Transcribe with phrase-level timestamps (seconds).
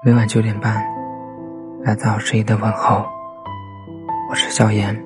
[0.00, 0.80] 每晚九点半，
[1.82, 3.04] 来到十一的问候。
[4.30, 4.96] 我是萧炎。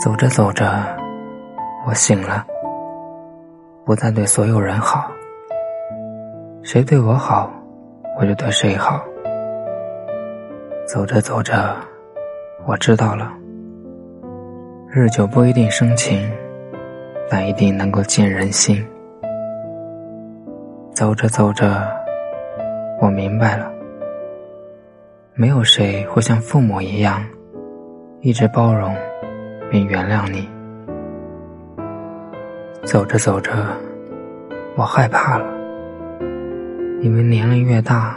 [0.00, 0.96] 走着走着，
[1.88, 2.46] 我醒了，
[3.84, 5.10] 不再对所有人好。
[6.62, 7.50] 谁对我好，
[8.16, 9.02] 我就对谁好。
[10.86, 11.74] 走着走着，
[12.64, 13.32] 我知道了，
[14.88, 16.30] 日久不一定生情，
[17.28, 18.86] 但一定能够见人心。
[20.94, 21.84] 走着走着，
[22.98, 23.70] 我明白了，
[25.34, 27.22] 没有谁会像父母一样，
[28.22, 28.96] 一直包容
[29.70, 30.48] 并原谅你。
[32.84, 33.52] 走着走着，
[34.76, 35.44] 我害怕了，
[37.02, 38.16] 因为年龄越大，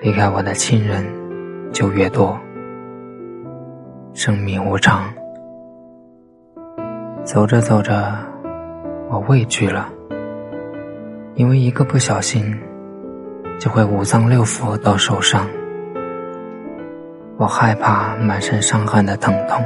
[0.00, 1.04] 离开我的亲人
[1.72, 2.38] 就越多。
[4.14, 5.12] 生命无常，
[7.22, 8.14] 走着走着，
[9.10, 9.88] 我畏惧了。
[11.34, 12.58] 因为一个不小心，
[13.62, 15.46] 就会五脏六腑都受伤。
[17.38, 19.64] 我害怕满身伤痕的疼痛。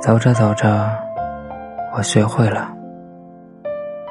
[0.00, 0.90] 走着走着，
[1.96, 2.72] 我学会了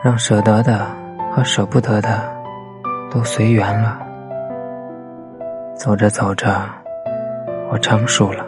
[0.02, 0.88] 让舍得的
[1.30, 2.22] 和舍不得的
[3.12, 4.00] 都随缘了。
[5.76, 6.56] 走着走着，
[7.70, 8.46] 我成熟了，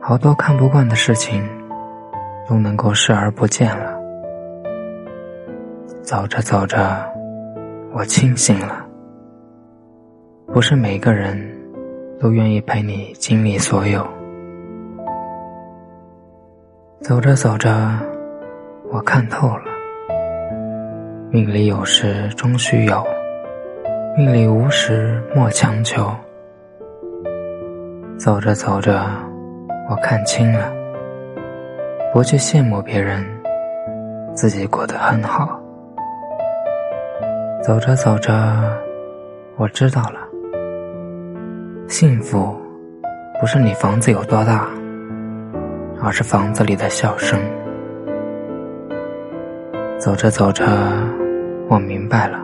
[0.00, 1.44] 好多看不惯的事情
[2.48, 3.96] 都能够视而不见了。
[6.04, 7.04] 走着走着，
[7.96, 8.86] 我清醒了。
[10.52, 11.34] 不是每个人
[12.20, 14.06] 都愿意陪你经历所有。
[17.00, 17.98] 走着走着，
[18.92, 19.64] 我看透了。
[21.30, 23.02] 命里有时终须有，
[24.14, 26.06] 命里无时莫强求。
[28.18, 29.06] 走着走着，
[29.88, 30.70] 我看清了，
[32.12, 33.24] 不去羡慕别人，
[34.34, 35.58] 自己过得很好。
[37.66, 38.32] 走着走着，
[39.56, 40.20] 我知道了，
[41.88, 42.56] 幸福
[43.40, 44.68] 不是你房子有多大，
[46.00, 47.36] 而是房子里的笑声。
[49.98, 50.64] 走着走着，
[51.68, 52.38] 我明白了，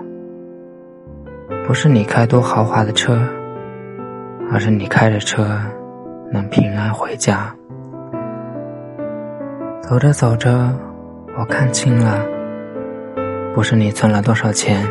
[1.68, 3.16] 不是你开多豪华的车，
[4.50, 5.56] 而是你开着车
[6.32, 7.54] 能平安回家。
[9.82, 10.76] 走着走着，
[11.38, 12.26] 我看清了，
[13.54, 14.84] 不是你存了多少钱。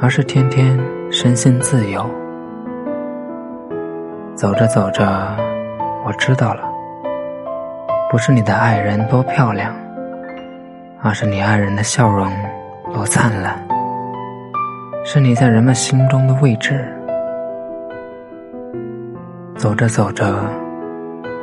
[0.00, 0.78] 而是天天
[1.10, 2.08] 身心自由。
[4.34, 5.04] 走着走着，
[6.06, 6.62] 我知道了，
[8.10, 9.74] 不是你的爱人多漂亮，
[11.02, 12.30] 而是你爱人的笑容
[12.94, 13.60] 多灿烂，
[15.04, 16.86] 是你在人们心中的位置。
[19.56, 20.38] 走着走着，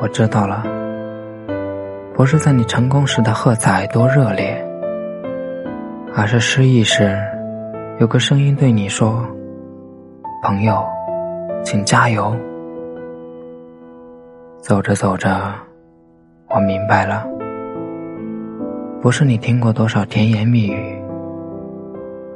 [0.02, 0.64] 我知道了，
[2.14, 4.66] 不是在你成功时的喝彩多热烈，
[6.16, 7.22] 而是失意时。
[7.98, 9.26] 有个声音对你说
[10.44, 10.86] ：“朋友，
[11.64, 12.36] 请加油。”
[14.60, 15.54] 走着走着，
[16.50, 17.26] 我明白了，
[19.02, 21.02] 不是你听过多少甜言蜜语，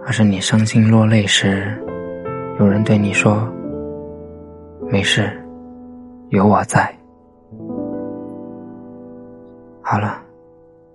[0.06, 1.78] 而是你伤心落泪时，
[2.58, 3.46] 有人对你说
[4.90, 5.30] ：“没事，
[6.30, 6.90] 有我在。”
[9.84, 10.22] 好了，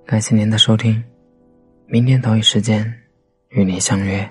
[0.07, 1.05] 感谢您的收听，
[1.87, 2.91] 明天同一时间
[3.51, 4.27] 与您相约。